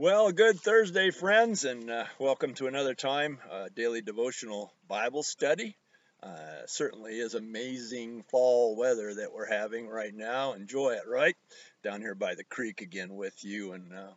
Well, 0.00 0.30
good 0.30 0.60
Thursday, 0.60 1.10
friends, 1.10 1.64
and 1.64 1.90
uh, 1.90 2.04
welcome 2.20 2.54
to 2.54 2.68
another 2.68 2.94
time 2.94 3.40
uh, 3.50 3.66
daily 3.74 4.00
devotional 4.00 4.72
Bible 4.86 5.24
study. 5.24 5.76
Uh, 6.22 6.66
certainly 6.66 7.18
is 7.18 7.34
amazing 7.34 8.22
fall 8.30 8.76
weather 8.76 9.12
that 9.14 9.32
we're 9.32 9.50
having 9.50 9.88
right 9.88 10.14
now. 10.14 10.52
Enjoy 10.52 10.90
it, 10.90 11.02
right? 11.08 11.34
Down 11.82 12.00
here 12.00 12.14
by 12.14 12.36
the 12.36 12.44
creek 12.44 12.80
again 12.80 13.16
with 13.16 13.34
you. 13.42 13.72
And, 13.72 13.92
uh, 13.92 14.12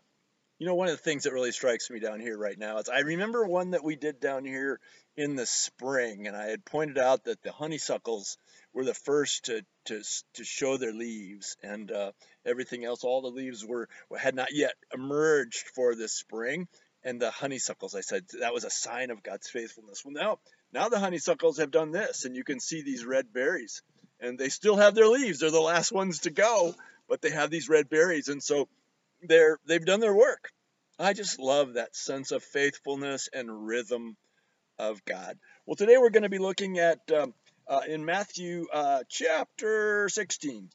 you 0.61 0.67
know, 0.67 0.75
one 0.75 0.89
of 0.89 0.93
the 0.93 1.01
things 1.01 1.23
that 1.23 1.33
really 1.33 1.51
strikes 1.51 1.89
me 1.89 1.99
down 1.99 2.19
here 2.19 2.37
right 2.37 2.59
now 2.59 2.77
is 2.77 2.87
I 2.87 2.99
remember 2.99 3.43
one 3.43 3.71
that 3.71 3.83
we 3.83 3.95
did 3.95 4.19
down 4.19 4.45
here 4.45 4.79
in 5.17 5.35
the 5.35 5.47
spring, 5.47 6.27
and 6.27 6.37
I 6.37 6.49
had 6.49 6.63
pointed 6.63 6.99
out 6.99 7.23
that 7.23 7.41
the 7.41 7.51
honeysuckles 7.51 8.37
were 8.71 8.85
the 8.85 8.93
first 8.93 9.45
to 9.45 9.63
to 9.85 10.03
to 10.35 10.43
show 10.43 10.77
their 10.77 10.93
leaves, 10.93 11.57
and 11.63 11.91
uh, 11.91 12.11
everything 12.45 12.85
else, 12.85 13.03
all 13.03 13.23
the 13.23 13.29
leaves 13.29 13.65
were 13.65 13.89
had 14.15 14.35
not 14.35 14.49
yet 14.53 14.73
emerged 14.93 15.65
for 15.73 15.95
the 15.95 16.07
spring. 16.07 16.67
And 17.03 17.19
the 17.19 17.31
honeysuckles, 17.31 17.95
I 17.95 18.01
said, 18.01 18.25
that 18.39 18.53
was 18.53 18.63
a 18.63 18.69
sign 18.69 19.09
of 19.09 19.23
God's 19.23 19.49
faithfulness. 19.49 20.05
Well, 20.05 20.13
now 20.13 20.37
now 20.71 20.89
the 20.89 20.99
honeysuckles 20.99 21.57
have 21.57 21.71
done 21.71 21.89
this, 21.89 22.25
and 22.25 22.35
you 22.35 22.43
can 22.43 22.59
see 22.59 22.83
these 22.83 23.03
red 23.03 23.33
berries, 23.33 23.81
and 24.19 24.37
they 24.37 24.49
still 24.49 24.75
have 24.75 24.93
their 24.93 25.07
leaves. 25.07 25.39
They're 25.39 25.49
the 25.49 25.59
last 25.59 25.91
ones 25.91 26.19
to 26.19 26.29
go, 26.29 26.75
but 27.09 27.19
they 27.23 27.31
have 27.31 27.49
these 27.49 27.67
red 27.67 27.89
berries, 27.89 28.27
and 28.27 28.43
so 28.43 28.69
they're 29.21 29.59
they've 29.65 29.85
done 29.85 29.99
their 29.99 30.13
work. 30.13 30.49
I 30.99 31.13
just 31.13 31.39
love 31.39 31.73
that 31.73 31.95
sense 31.95 32.31
of 32.31 32.43
faithfulness 32.43 33.29
and 33.33 33.65
rhythm 33.67 34.15
of 34.77 35.03
God. 35.05 35.37
Well, 35.65 35.75
today 35.75 35.97
we're 35.97 36.09
going 36.09 36.23
to 36.23 36.29
be 36.29 36.37
looking 36.37 36.79
at 36.79 36.99
um, 37.11 37.33
uh, 37.67 37.81
in 37.87 38.05
Matthew 38.05 38.65
uh, 38.71 39.03
chapter 39.09 40.09
16. 40.09 40.69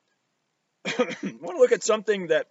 I 0.86 0.92
want 1.22 1.56
to 1.56 1.59
look 1.59 1.72
at 1.72 1.84
something 1.84 2.28
that 2.28 2.46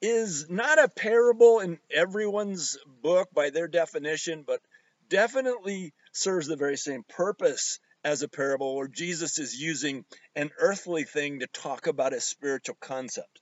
is 0.00 0.48
not 0.48 0.82
a 0.82 0.88
parable 0.88 1.60
in 1.60 1.78
everyone's 1.90 2.78
book 3.02 3.28
by 3.34 3.50
their 3.50 3.68
definition, 3.68 4.44
but 4.46 4.60
definitely 5.08 5.92
serves 6.12 6.46
the 6.46 6.56
very 6.56 6.76
same 6.76 7.02
purpose 7.08 7.80
as 8.04 8.22
a 8.22 8.28
parable 8.28 8.76
where 8.76 8.88
Jesus 8.88 9.38
is 9.38 9.60
using 9.60 10.04
an 10.36 10.50
earthly 10.58 11.04
thing 11.04 11.40
to 11.40 11.46
talk 11.48 11.86
about 11.86 12.12
a 12.12 12.20
spiritual 12.20 12.76
concept. 12.80 13.40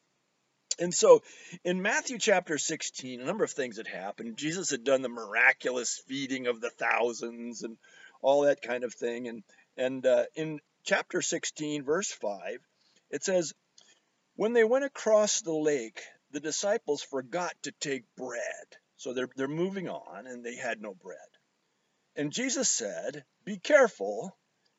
And 0.79 0.93
so 0.93 1.23
in 1.65 1.81
Matthew 1.81 2.19
chapter 2.19 2.59
16, 2.59 3.21
a 3.21 3.25
number 3.25 3.45
of 3.45 3.51
things 3.51 3.79
had 3.79 3.87
happened. 3.87 4.37
Jesus 4.37 4.71
had 4.71 4.85
done 4.85 5.03
the 5.03 5.09
miraculous 5.09 6.03
feeding 6.07 6.47
of 6.47 6.61
the 6.61 6.71
thousands 6.71 7.63
and 7.63 7.79
all 8.21 8.43
that 8.43 8.63
kind 8.63 8.85
of 8.85 8.93
thing. 8.93 9.29
And, 9.29 9.43
and 9.77 10.05
uh, 10.05 10.25
in 10.35 10.61
chapter 10.85 11.23
16, 11.23 11.85
verse 11.85 12.13
5, 12.13 12.59
it 13.11 13.25
says, 13.25 13.55
When 14.35 14.53
they 14.53 14.65
went 14.65 14.85
across 14.85 15.41
the 15.41 15.55
lake, 15.55 16.03
the 16.31 16.41
disciples 16.41 17.03
forgot 17.03 17.55
to 17.63 17.73
take 17.73 18.05
bread. 18.17 18.67
So 18.97 19.13
they're, 19.13 19.29
they're 19.37 19.49
moving 19.49 19.89
on, 19.89 20.27
and 20.27 20.45
they 20.45 20.57
had 20.57 20.81
no 20.81 20.95
bread. 20.95 21.19
And 22.17 22.33
Jesus 22.33 22.71
said, 22.71 23.25
Be 23.45 23.59
careful, 23.59 24.37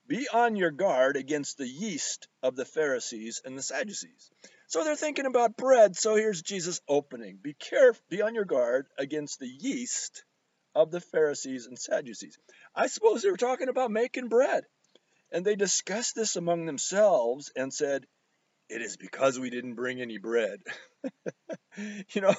be 0.07 0.27
on 0.29 0.55
your 0.55 0.71
guard 0.71 1.17
against 1.17 1.57
the 1.57 1.67
yeast 1.67 2.27
of 2.41 2.55
the 2.55 2.65
Pharisees 2.65 3.41
and 3.45 3.57
the 3.57 3.61
Sadducees. 3.61 4.31
So 4.67 4.83
they're 4.83 4.97
thinking 4.97 5.25
about 5.25 5.55
bread. 5.55 5.95
So 5.95 6.15
here's 6.15 6.41
Jesus 6.41 6.81
opening. 6.89 7.39
Be 7.41 7.53
careful, 7.53 8.03
be 8.09 8.21
on 8.21 8.35
your 8.35 8.45
guard 8.45 8.87
against 8.97 9.39
the 9.39 9.47
yeast 9.47 10.25
of 10.75 10.91
the 10.91 10.99
Pharisees 10.99 11.67
and 11.67 11.79
Sadducees. 11.79 12.37
I 12.75 12.87
suppose 12.87 13.21
they 13.21 13.31
were 13.31 13.37
talking 13.37 13.69
about 13.69 13.91
making 13.91 14.27
bread. 14.27 14.65
And 15.31 15.45
they 15.45 15.55
discussed 15.55 16.15
this 16.15 16.35
among 16.35 16.65
themselves 16.65 17.51
and 17.55 17.73
said, 17.73 18.05
It 18.69 18.81
is 18.81 18.97
because 18.97 19.39
we 19.39 19.49
didn't 19.49 19.75
bring 19.75 20.01
any 20.01 20.17
bread. 20.17 20.59
you 21.77 22.21
know, 22.21 22.35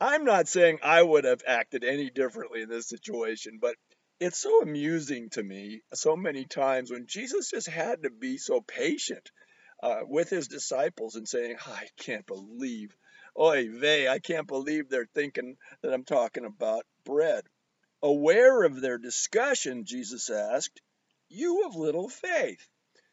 I'm 0.00 0.24
not 0.24 0.48
saying 0.48 0.78
I 0.82 1.02
would 1.02 1.24
have 1.24 1.42
acted 1.46 1.84
any 1.84 2.08
differently 2.08 2.62
in 2.62 2.70
this 2.70 2.88
situation, 2.88 3.58
but 3.60 3.76
it's 4.20 4.38
so 4.38 4.62
amusing 4.62 5.28
to 5.30 5.42
me 5.42 5.82
so 5.92 6.16
many 6.16 6.46
times 6.46 6.90
when 6.90 7.06
Jesus 7.06 7.50
just 7.50 7.68
had 7.68 8.04
to 8.04 8.10
be 8.10 8.38
so 8.38 8.60
patient 8.62 9.30
uh, 9.82 10.00
with 10.04 10.30
his 10.30 10.48
disciples 10.48 11.16
and 11.16 11.28
saying, 11.28 11.56
I 11.66 11.88
can't 11.98 12.26
believe, 12.26 12.96
oy 13.38 13.68
vey, 13.70 14.08
I 14.08 14.18
can't 14.18 14.46
believe 14.46 14.88
they're 14.88 15.08
thinking 15.14 15.56
that 15.82 15.92
I'm 15.92 16.04
talking 16.04 16.44
about 16.44 16.84
bread. 17.04 17.44
Aware 18.02 18.64
of 18.64 18.80
their 18.80 18.98
discussion, 18.98 19.84
Jesus 19.84 20.30
asked, 20.30 20.80
You 21.28 21.64
have 21.64 21.74
little 21.74 22.08
faith. 22.08 22.66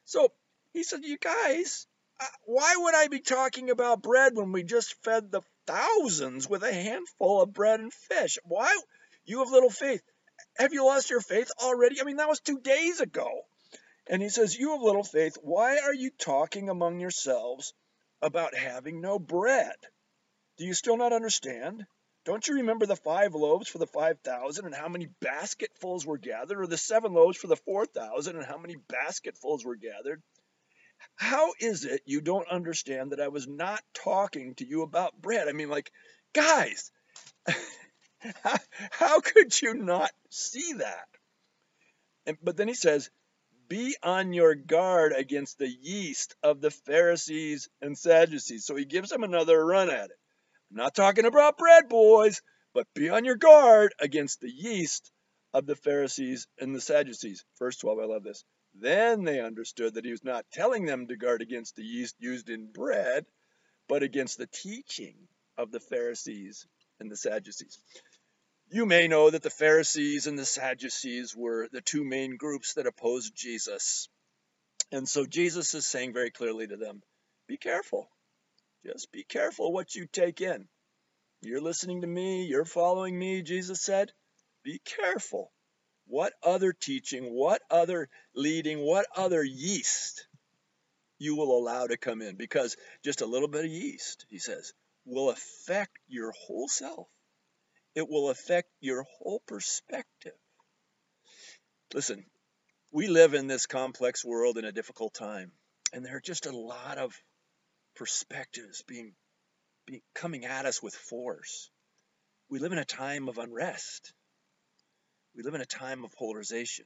So 0.05 0.29
he 0.73 0.83
said, 0.83 1.03
You 1.03 1.17
guys, 1.17 1.87
uh, 2.19 2.25
why 2.45 2.75
would 2.77 2.95
I 2.95 3.07
be 3.07 3.19
talking 3.19 3.69
about 3.69 4.01
bread 4.01 4.35
when 4.35 4.51
we 4.51 4.63
just 4.63 4.95
fed 5.03 5.31
the 5.31 5.41
thousands 5.67 6.49
with 6.49 6.63
a 6.63 6.73
handful 6.73 7.41
of 7.41 7.53
bread 7.53 7.79
and 7.79 7.93
fish? 7.93 8.37
Why? 8.43 8.75
You 9.25 9.39
have 9.39 9.51
little 9.51 9.69
faith. 9.69 10.01
Have 10.57 10.73
you 10.73 10.85
lost 10.85 11.09
your 11.09 11.21
faith 11.21 11.51
already? 11.61 12.01
I 12.01 12.03
mean, 12.03 12.17
that 12.17 12.29
was 12.29 12.39
two 12.39 12.59
days 12.59 12.99
ago. 12.99 13.43
And 14.09 14.23
he 14.23 14.29
says, 14.29 14.57
You 14.57 14.71
have 14.71 14.81
little 14.81 15.03
faith. 15.03 15.37
Why 15.41 15.77
are 15.77 15.93
you 15.93 16.09
talking 16.09 16.67
among 16.67 16.99
yourselves 16.99 17.73
about 18.21 18.55
having 18.55 19.01
no 19.01 19.19
bread? 19.19 19.75
Do 20.57 20.65
you 20.65 20.73
still 20.73 20.97
not 20.97 21.13
understand? 21.13 21.85
Don't 22.25 22.47
you 22.47 22.55
remember 22.55 22.85
the 22.85 22.95
five 22.95 23.33
loaves 23.33 23.69
for 23.69 23.77
the 23.77 23.87
5,000 23.87 24.65
and 24.65 24.75
how 24.75 24.89
many 24.89 25.07
basketfuls 25.21 26.05
were 26.05 26.17
gathered, 26.17 26.59
or 26.59 26.67
the 26.67 26.77
seven 26.77 27.13
loaves 27.13 27.37
for 27.37 27.47
the 27.47 27.55
4,000 27.55 28.35
and 28.35 28.45
how 28.45 28.57
many 28.57 28.75
basketfuls 28.75 29.63
were 29.63 29.77
gathered? 29.77 30.21
How 31.15 31.53
is 31.59 31.85
it 31.85 32.01
you 32.05 32.19
don't 32.19 32.49
understand 32.49 33.11
that 33.11 33.21
I 33.21 33.29
was 33.29 33.47
not 33.47 33.81
talking 33.93 34.55
to 34.55 34.67
you 34.67 34.81
about 34.81 35.21
bread? 35.21 35.47
I 35.47 35.53
mean, 35.53 35.69
like, 35.69 35.91
guys, 36.33 36.91
how, 38.43 38.57
how 38.91 39.19
could 39.21 39.59
you 39.61 39.75
not 39.75 40.11
see 40.29 40.73
that? 40.73 41.07
And, 42.25 42.37
but 42.43 42.57
then 42.57 42.67
he 42.67 42.73
says, 42.73 43.09
be 43.69 43.95
on 44.03 44.33
your 44.33 44.55
guard 44.55 45.13
against 45.15 45.57
the 45.57 45.69
yeast 45.69 46.35
of 46.43 46.59
the 46.59 46.71
Pharisees 46.71 47.69
and 47.81 47.97
Sadducees. 47.97 48.65
So 48.65 48.75
he 48.75 48.85
gives 48.85 49.09
them 49.09 49.23
another 49.23 49.63
run 49.63 49.89
at 49.89 50.09
it. 50.09 50.17
I'm 50.71 50.77
not 50.77 50.95
talking 50.95 51.25
about 51.25 51.57
bread, 51.57 51.87
boys, 51.87 52.41
but 52.73 52.87
be 52.93 53.09
on 53.09 53.25
your 53.25 53.37
guard 53.37 53.93
against 53.99 54.41
the 54.41 54.51
yeast 54.51 55.11
of 55.53 55.65
the 55.65 55.75
Pharisees 55.75 56.47
and 56.59 56.75
the 56.75 56.81
Sadducees. 56.81 57.45
Verse 57.57 57.77
12, 57.77 57.99
I 57.99 58.05
love 58.05 58.23
this. 58.23 58.43
Then 58.75 59.23
they 59.23 59.39
understood 59.39 59.95
that 59.95 60.05
he 60.05 60.11
was 60.11 60.23
not 60.23 60.45
telling 60.51 60.85
them 60.85 61.07
to 61.07 61.15
guard 61.15 61.41
against 61.41 61.75
the 61.75 61.83
yeast 61.83 62.15
used 62.19 62.49
in 62.49 62.71
bread, 62.71 63.25
but 63.87 64.03
against 64.03 64.37
the 64.37 64.47
teaching 64.47 65.15
of 65.57 65.71
the 65.71 65.79
Pharisees 65.79 66.67
and 66.99 67.11
the 67.11 67.17
Sadducees. 67.17 67.79
You 68.71 68.85
may 68.85 69.07
know 69.07 69.31
that 69.31 69.41
the 69.41 69.49
Pharisees 69.49 70.27
and 70.27 70.37
the 70.37 70.45
Sadducees 70.45 71.35
were 71.35 71.67
the 71.71 71.81
two 71.81 72.03
main 72.03 72.37
groups 72.37 72.75
that 72.75 72.85
opposed 72.85 73.35
Jesus. 73.35 74.09
And 74.91 75.09
so 75.09 75.25
Jesus 75.25 75.73
is 75.73 75.87
saying 75.87 76.13
very 76.13 76.29
clearly 76.29 76.67
to 76.67 76.77
them 76.77 77.01
be 77.47 77.57
careful. 77.57 78.11
Just 78.85 79.11
be 79.11 79.23
careful 79.23 79.73
what 79.73 79.95
you 79.95 80.05
take 80.05 80.39
in. 80.41 80.67
You're 81.41 81.61
listening 81.61 82.01
to 82.01 82.07
me, 82.07 82.43
you're 82.43 82.63
following 82.63 83.17
me, 83.17 83.41
Jesus 83.41 83.81
said. 83.81 84.11
Be 84.63 84.79
careful. 84.85 85.51
What 86.05 86.33
other 86.43 86.71
teaching, 86.71 87.33
what 87.33 87.63
other 87.71 88.07
leading, 88.35 88.85
what 88.85 89.07
other 89.15 89.43
yeast 89.43 90.27
you 91.17 91.35
will 91.35 91.57
allow 91.57 91.87
to 91.87 91.97
come 91.97 92.21
in? 92.21 92.35
Because 92.35 92.77
just 93.03 93.21
a 93.21 93.25
little 93.25 93.47
bit 93.47 93.65
of 93.65 93.71
yeast, 93.71 94.27
he 94.29 94.37
says, 94.37 94.73
will 95.05 95.31
affect 95.31 95.97
your 96.07 96.31
whole 96.33 96.67
self 96.67 97.07
it 97.95 98.07
will 98.07 98.29
affect 98.29 98.69
your 98.79 99.03
whole 99.03 99.41
perspective. 99.47 100.33
Listen, 101.93 102.25
we 102.91 103.07
live 103.07 103.33
in 103.33 103.47
this 103.47 103.65
complex 103.65 104.23
world 104.23 104.57
in 104.57 104.65
a 104.65 104.71
difficult 104.71 105.13
time, 105.13 105.51
and 105.93 106.05
there 106.05 106.17
are 106.17 106.21
just 106.21 106.45
a 106.45 106.55
lot 106.55 106.97
of 106.97 107.19
perspectives 107.95 108.83
being, 108.83 109.13
being 109.85 110.01
coming 110.13 110.45
at 110.45 110.65
us 110.65 110.81
with 110.81 110.95
force. 110.95 111.69
We 112.49 112.59
live 112.59 112.71
in 112.71 112.79
a 112.79 112.85
time 112.85 113.27
of 113.27 113.37
unrest. 113.37 114.13
We 115.35 115.43
live 115.43 115.55
in 115.55 115.61
a 115.61 115.65
time 115.65 116.03
of 116.03 116.11
polarization. 116.13 116.85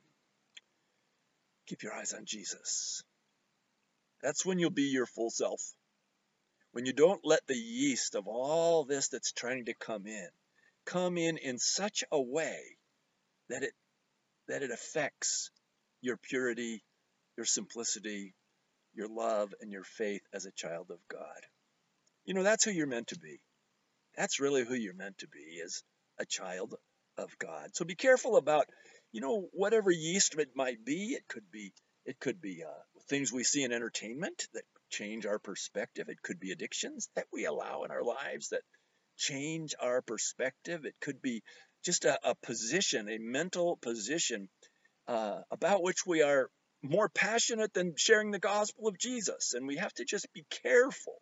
Keep 1.67 1.83
your 1.83 1.94
eyes 1.94 2.13
on 2.13 2.25
Jesus. 2.25 3.03
That's 4.21 4.45
when 4.45 4.59
you'll 4.59 4.69
be 4.69 4.83
your 4.83 5.05
full 5.05 5.31
self. 5.31 5.61
When 6.71 6.85
you 6.85 6.94
don't 6.94 7.25
let 7.25 7.45
the 7.45 7.55
yeast 7.55 8.15
of 8.15 8.27
all 8.27 8.83
this 8.83 9.09
that's 9.09 9.31
trying 9.31 9.65
to 9.65 9.73
come 9.73 10.07
in 10.07 10.29
come 10.85 11.18
in 11.18 11.38
in 11.38 11.57
such 11.59 12.03
a 12.12 12.21
way 12.21 12.59
that 13.50 13.63
it 13.63 13.74
that 14.47 14.63
it 14.63 14.71
affects 14.71 15.51
your 16.01 16.18
purity, 16.18 16.83
your 17.38 17.45
simplicity, 17.45 18.33
your 18.94 19.07
love 19.07 19.53
and 19.62 19.71
your 19.71 19.83
faith 19.83 20.21
as 20.33 20.45
a 20.45 20.51
child 20.51 20.91
of 20.91 21.00
God. 21.09 21.47
You 22.25 22.33
know, 22.33 22.44
that's 22.44 22.63
who 22.63 22.71
you're 22.71 22.88
meant 22.88 23.07
to 23.07 23.19
be. 23.19 23.39
That's 24.18 24.39
really 24.39 24.63
who 24.63 24.75
you're 24.75 24.94
meant 24.94 25.19
to 25.19 25.27
be 25.27 25.62
as 25.63 25.83
a 26.19 26.25
child 26.25 26.75
of 27.18 27.38
God. 27.39 27.75
So 27.75 27.86
be 27.86 27.95
careful 27.95 28.38
about, 28.38 28.68
you 29.12 29.21
know, 29.21 29.47
whatever 29.53 29.91
yeast 29.91 30.36
it 30.38 30.50
might 30.56 30.83
be. 30.83 31.13
It 31.13 31.27
could 31.27 31.50
be 31.51 31.74
it 32.06 32.19
could 32.19 32.41
be 32.41 32.63
uh, 32.63 32.81
things 33.07 33.31
we 33.31 33.44
see 33.44 33.63
in 33.63 33.71
entertainment 33.71 34.47
that 34.53 34.63
change 34.89 35.25
our 35.25 35.39
perspective. 35.39 36.09
It 36.09 36.21
could 36.21 36.39
be 36.39 36.51
addictions 36.51 37.09
that 37.15 37.27
we 37.31 37.45
allow 37.45 37.83
in 37.83 37.91
our 37.91 38.03
lives 38.03 38.50
that 38.50 38.62
change 39.18 39.75
our 39.80 40.01
perspective. 40.01 40.86
It 40.86 40.95
could 41.01 41.21
be 41.21 41.44
just 41.83 42.06
a, 42.06 42.19
a 42.24 42.36
position, 42.36 43.10
a 43.10 43.18
mental 43.19 43.77
position 43.81 44.50
uh, 45.07 45.42
about 45.51 45.83
which 45.83 46.06
we 46.06 46.21
are 46.21 46.50
more 46.81 47.10
passionate 47.10 47.74
than 47.74 47.95
sharing 47.98 48.31
the 48.31 48.39
gospel 48.39 48.88
of 48.88 48.98
Jesus. 48.98 49.54
And 49.54 49.68
we 49.68 49.77
have 49.77 49.94
to 49.95 50.06
just 50.06 50.31
be 50.33 50.45
careful 50.63 51.21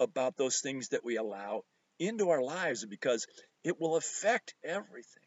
about 0.00 0.36
those 0.36 0.60
things 0.60 0.88
that 0.88 1.04
we 1.04 1.16
allow 1.16 1.62
into 1.98 2.30
our 2.30 2.42
lives 2.42 2.84
because 2.84 3.26
it 3.62 3.80
will 3.80 3.96
affect 3.96 4.54
everything. 4.64 5.22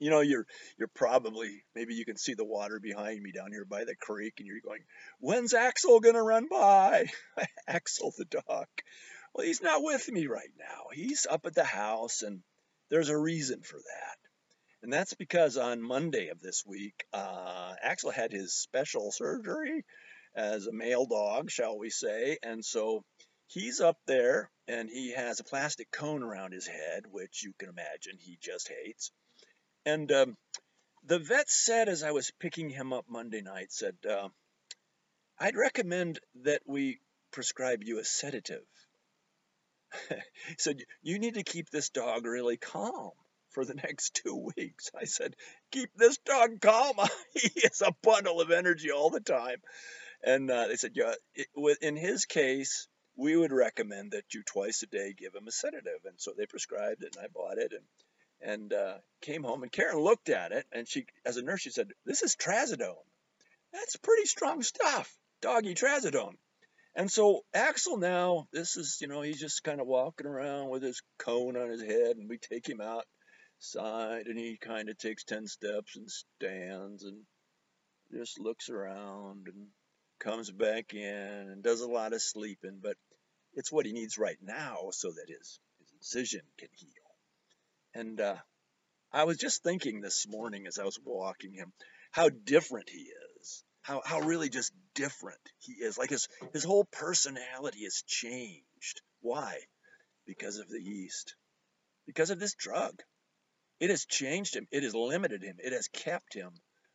You 0.00 0.10
know, 0.10 0.20
you're 0.20 0.46
you're 0.76 0.90
probably 0.94 1.62
maybe 1.74 1.94
you 1.94 2.04
can 2.04 2.16
see 2.16 2.34
the 2.34 2.44
water 2.44 2.80
behind 2.80 3.22
me 3.22 3.32
down 3.32 3.52
here 3.52 3.64
by 3.64 3.84
the 3.84 3.94
creek, 3.94 4.34
and 4.38 4.46
you're 4.46 4.60
going, 4.60 4.82
"When's 5.20 5.54
Axel 5.54 6.00
gonna 6.00 6.22
run 6.22 6.48
by?" 6.50 7.06
Axel 7.68 8.12
the 8.18 8.24
dog. 8.24 8.66
Well, 9.34 9.46
he's 9.46 9.62
not 9.62 9.82
with 9.82 10.10
me 10.10 10.26
right 10.26 10.52
now. 10.58 10.84
He's 10.92 11.26
up 11.28 11.44
at 11.44 11.54
the 11.54 11.64
house, 11.64 12.22
and 12.22 12.42
there's 12.88 13.08
a 13.08 13.18
reason 13.18 13.62
for 13.62 13.76
that. 13.76 14.18
And 14.82 14.92
that's 14.92 15.14
because 15.14 15.56
on 15.56 15.82
Monday 15.82 16.28
of 16.28 16.40
this 16.40 16.62
week, 16.66 17.04
uh, 17.12 17.74
Axel 17.82 18.10
had 18.10 18.32
his 18.32 18.54
special 18.54 19.10
surgery 19.10 19.84
as 20.36 20.66
a 20.66 20.72
male 20.72 21.06
dog, 21.06 21.50
shall 21.50 21.78
we 21.78 21.90
say. 21.90 22.38
And 22.42 22.64
so 22.64 23.02
he's 23.46 23.80
up 23.80 23.96
there 24.06 24.50
and 24.68 24.90
he 24.90 25.12
has 25.12 25.40
a 25.40 25.44
plastic 25.44 25.90
cone 25.90 26.22
around 26.22 26.52
his 26.52 26.66
head, 26.66 27.04
which 27.10 27.42
you 27.42 27.54
can 27.58 27.70
imagine 27.70 28.18
he 28.18 28.38
just 28.40 28.68
hates. 28.68 29.10
And 29.86 30.12
um, 30.12 30.36
the 31.04 31.18
vet 31.18 31.48
said, 31.48 31.88
as 31.88 32.02
I 32.02 32.10
was 32.10 32.30
picking 32.38 32.68
him 32.68 32.92
up 32.92 33.06
Monday 33.08 33.40
night, 33.40 33.72
said, 33.72 33.96
uh, 34.08 34.28
I'd 35.38 35.56
recommend 35.56 36.20
that 36.42 36.60
we 36.66 36.98
prescribe 37.30 37.82
you 37.82 37.98
a 37.98 38.04
sedative. 38.04 38.66
He 40.48 40.54
said, 40.58 40.82
You 41.02 41.18
need 41.18 41.34
to 41.34 41.42
keep 41.42 41.70
this 41.70 41.90
dog 41.90 42.26
really 42.26 42.56
calm 42.56 43.10
for 43.50 43.64
the 43.64 43.74
next 43.74 44.20
two 44.22 44.50
weeks. 44.56 44.90
I 44.98 45.04
said, 45.04 45.34
Keep 45.70 45.90
this 45.96 46.18
dog 46.18 46.60
calm. 46.60 46.96
he 47.34 47.50
is 47.60 47.82
a 47.82 47.94
bundle 48.02 48.40
of 48.40 48.50
energy 48.50 48.90
all 48.90 49.10
the 49.10 49.20
time. 49.20 49.58
And 50.22 50.50
uh, 50.50 50.68
they 50.68 50.76
said, 50.76 50.92
Yeah, 50.94 51.14
in 51.80 51.96
his 51.96 52.24
case, 52.24 52.88
we 53.16 53.36
would 53.36 53.52
recommend 53.52 54.12
that 54.12 54.34
you 54.34 54.42
twice 54.42 54.82
a 54.82 54.86
day 54.86 55.14
give 55.16 55.34
him 55.34 55.46
a 55.46 55.52
sedative. 55.52 56.04
And 56.04 56.14
so 56.18 56.32
they 56.36 56.46
prescribed 56.46 57.02
it, 57.02 57.14
and 57.16 57.24
I 57.24 57.28
bought 57.28 57.58
it. 57.58 57.72
And 57.72 57.84
and 58.44 58.72
uh, 58.72 58.94
came 59.22 59.42
home 59.42 59.62
and 59.62 59.72
Karen 59.72 59.98
looked 59.98 60.28
at 60.28 60.52
it 60.52 60.66
and 60.72 60.86
she 60.86 61.06
as 61.24 61.36
a 61.36 61.42
nurse 61.42 61.62
she 61.62 61.70
said 61.70 61.88
this 62.04 62.22
is 62.22 62.36
trazodone 62.36 62.94
that's 63.72 63.96
pretty 63.96 64.26
strong 64.26 64.62
stuff 64.62 65.16
doggy 65.40 65.74
trazodone 65.74 66.34
and 66.96 67.10
so 67.10 67.40
Axel 67.54 67.96
now 67.96 68.46
this 68.52 68.76
is 68.76 68.98
you 69.00 69.08
know 69.08 69.22
he's 69.22 69.40
just 69.40 69.64
kind 69.64 69.80
of 69.80 69.86
walking 69.86 70.26
around 70.26 70.70
with 70.70 70.82
his 70.82 71.02
cone 71.18 71.56
on 71.56 71.70
his 71.70 71.82
head 71.82 72.16
and 72.16 72.28
we 72.28 72.38
take 72.38 72.68
him 72.68 72.80
outside 72.80 74.26
and 74.26 74.38
he 74.38 74.56
kind 74.60 74.88
of 74.88 74.98
takes 74.98 75.24
10 75.24 75.46
steps 75.46 75.96
and 75.96 76.10
stands 76.10 77.04
and 77.04 77.22
just 78.12 78.38
looks 78.38 78.68
around 78.70 79.46
and 79.46 79.66
comes 80.20 80.50
back 80.50 80.94
in 80.94 81.02
and 81.50 81.62
does 81.62 81.80
a 81.80 81.88
lot 81.88 82.12
of 82.12 82.22
sleeping 82.22 82.78
but 82.82 82.96
it's 83.54 83.72
what 83.72 83.86
he 83.86 83.92
needs 83.92 84.18
right 84.18 84.38
now 84.42 84.88
so 84.90 85.08
that 85.10 85.26
his, 85.28 85.60
his 85.78 85.92
incision 85.98 86.42
can 86.58 86.68
heal 86.72 86.88
and 87.94 88.20
uh, 88.20 88.36
I 89.12 89.24
was 89.24 89.38
just 89.38 89.62
thinking 89.62 90.00
this 90.00 90.26
morning 90.28 90.66
as 90.66 90.78
I 90.78 90.84
was 90.84 90.98
walking 91.04 91.52
him 91.54 91.72
how 92.10 92.28
different 92.28 92.88
he 92.90 92.98
is. 92.98 93.23
How, 93.84 94.02
how 94.04 94.20
really 94.20 94.48
just 94.48 94.72
different 94.94 95.40
he 95.60 95.72
is. 95.72 95.98
Like 95.98 96.10
his, 96.10 96.28
his 96.52 96.64
whole 96.64 96.86
personality 96.90 97.84
has 97.84 98.02
changed. 98.06 99.02
Why? 99.20 99.58
Because 100.26 100.58
of 100.58 100.68
the 100.68 100.80
yeast. 100.80 101.36
Because 102.06 102.30
of 102.30 102.40
this 102.40 102.54
drug. 102.54 103.02
It 103.80 103.90
has 103.90 104.06
changed 104.06 104.56
him. 104.56 104.66
It 104.70 104.82
has 104.84 104.94
limited 104.94 105.42
him. 105.42 105.56
It 105.58 105.72
has 105.72 105.88
kept 105.88 106.34
him 106.34 106.50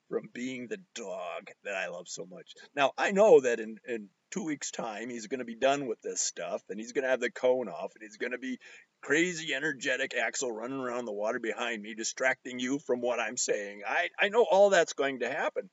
from 0.10 0.30
being 0.34 0.68
the 0.68 0.80
dog 0.96 1.52
that 1.64 1.76
I 1.76 1.90
love 1.90 2.08
so 2.08 2.26
much. 2.26 2.54
Now, 2.76 2.92
I 2.98 3.12
know 3.12 3.42
that 3.42 3.60
in, 3.60 3.78
in 3.88 4.10
two 4.32 4.44
weeks' 4.44 4.72
time, 4.72 5.10
he's 5.10 5.28
going 5.28 5.40
to 5.40 5.46
be 5.46 5.56
done 5.56 5.88
with 5.88 6.02
this 6.02 6.22
stuff 6.22 6.64
and 6.70 6.80
he's 6.80 6.94
going 6.94 7.04
to 7.04 7.12
have 7.12 7.20
the 7.20 7.30
cone 7.30 7.70
off 7.70 7.92
and 7.94 8.02
he's 8.02 8.18
going 8.18 8.32
to 8.32 8.40
be 8.40 8.58
crazy, 9.02 9.54
energetic 9.54 10.16
Axel 10.16 10.52
running 10.52 10.80
around 10.80 11.06
the 11.06 11.14
water 11.14 11.40
behind 11.40 11.84
me, 11.84 11.94
distracting 11.94 12.58
you 12.58 12.80
from 12.80 13.02
what 13.02 13.20
I'm 13.20 13.38
saying. 13.38 13.82
I, 13.88 14.10
I 14.20 14.30
know 14.30 14.46
all 14.50 14.72
that's 14.72 14.94
going 14.94 15.20
to 15.20 15.30
happen. 15.30 15.70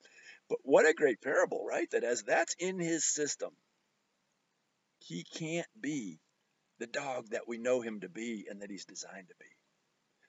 But 0.49 0.59
what 0.63 0.87
a 0.87 0.95
great 0.95 1.21
parable, 1.21 1.65
right? 1.65 1.91
That 1.91 2.05
as 2.05 2.23
that's 2.23 2.55
in 2.59 2.79
his 2.79 3.05
system, 3.05 3.51
he 4.99 5.25
can't 5.25 5.67
be 5.81 6.21
the 6.79 6.87
dog 6.87 7.31
that 7.31 7.49
we 7.49 7.59
know 7.59 7.81
him 7.81 8.01
to 8.01 8.09
be 8.09 8.47
and 8.49 8.63
that 8.63 8.71
he's 8.71 8.85
designed 8.85 9.29
to 9.29 9.35
be. 9.39 9.47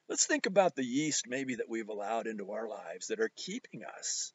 Let's 0.08 0.26
think 0.26 0.46
about 0.46 0.76
the 0.76 0.86
yeast 0.86 1.26
maybe 1.28 1.56
that 1.56 1.70
we've 1.70 1.90
allowed 1.90 2.28
into 2.28 2.52
our 2.52 2.68
lives 2.68 3.08
that 3.08 3.20
are 3.20 3.32
keeping 3.36 3.84
us 3.84 4.32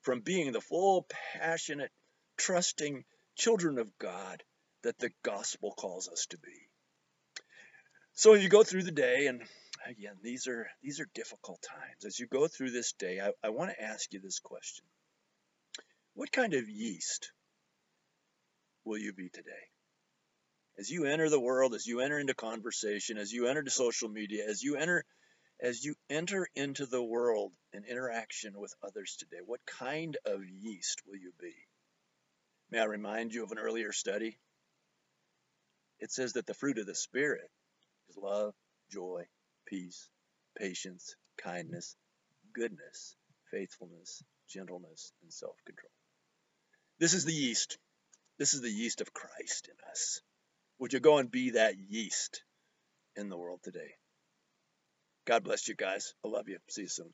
from 0.00 0.20
being 0.20 0.52
the 0.52 0.60
full, 0.60 1.06
passionate, 1.34 1.92
trusting 2.36 3.04
children 3.36 3.78
of 3.78 3.98
God 3.98 4.42
that 4.82 4.98
the 4.98 5.12
gospel 5.22 5.72
calls 5.72 6.08
us 6.08 6.26
to 6.30 6.38
be. 6.38 6.68
So 8.14 8.34
you 8.34 8.48
go 8.48 8.62
through 8.62 8.82
the 8.82 8.90
day, 8.90 9.26
and 9.26 9.42
again, 9.86 10.16
these 10.22 10.46
are 10.46 10.68
these 10.82 11.00
are 11.00 11.06
difficult 11.14 11.62
times. 11.62 12.04
As 12.04 12.18
you 12.18 12.26
go 12.26 12.48
through 12.48 12.70
this 12.70 12.92
day, 12.92 13.20
I, 13.20 13.32
I 13.46 13.50
want 13.50 13.70
to 13.70 13.82
ask 13.82 14.12
you 14.12 14.20
this 14.20 14.38
question: 14.38 14.84
What 16.14 16.30
kind 16.30 16.54
of 16.54 16.68
yeast 16.68 17.32
will 18.84 18.98
you 18.98 19.12
be 19.12 19.28
today? 19.30 19.50
As 20.78 20.90
you 20.90 21.04
enter 21.06 21.28
the 21.28 21.40
world, 21.40 21.74
as 21.74 21.86
you 21.86 22.00
enter 22.00 22.18
into 22.18 22.34
conversation, 22.34 23.18
as 23.18 23.32
you 23.32 23.46
enter 23.46 23.62
to 23.62 23.70
social 23.70 24.08
media, 24.08 24.44
as 24.48 24.62
you 24.62 24.76
enter 24.76 25.04
as 25.60 25.84
you 25.84 25.94
enter 26.10 26.48
into 26.56 26.86
the 26.86 27.02
world 27.02 27.52
and 27.72 27.86
interaction 27.86 28.58
with 28.58 28.74
others 28.82 29.16
today, 29.16 29.40
what 29.46 29.64
kind 29.64 30.16
of 30.26 30.44
yeast 30.44 31.02
will 31.06 31.16
you 31.16 31.32
be? 31.40 31.54
May 32.70 32.80
I 32.80 32.84
remind 32.84 33.32
you 33.32 33.44
of 33.44 33.52
an 33.52 33.60
earlier 33.60 33.92
study? 33.92 34.38
It 36.00 36.10
says 36.10 36.32
that 36.32 36.46
the 36.46 36.54
fruit 36.54 36.78
of 36.78 36.86
the 36.86 36.96
Spirit 36.96 37.48
is 38.08 38.16
love, 38.16 38.54
joy, 38.90 39.24
peace, 39.66 40.08
patience, 40.58 41.14
kindness, 41.36 41.94
goodness, 42.52 43.14
faithfulness, 43.52 44.24
gentleness, 44.48 45.12
and 45.22 45.32
self 45.32 45.54
control. 45.64 45.92
This 47.02 47.14
is 47.14 47.24
the 47.24 47.32
yeast. 47.32 47.78
This 48.38 48.54
is 48.54 48.60
the 48.60 48.70
yeast 48.70 49.00
of 49.00 49.12
Christ 49.12 49.68
in 49.68 49.90
us. 49.90 50.20
Would 50.78 50.92
you 50.92 51.00
go 51.00 51.18
and 51.18 51.28
be 51.28 51.50
that 51.50 51.74
yeast 51.76 52.44
in 53.16 53.28
the 53.28 53.36
world 53.36 53.58
today? 53.64 53.96
God 55.24 55.42
bless 55.42 55.66
you 55.66 55.74
guys. 55.74 56.14
I 56.24 56.28
love 56.28 56.48
you. 56.48 56.58
See 56.68 56.82
you 56.82 56.88
soon. 56.88 57.12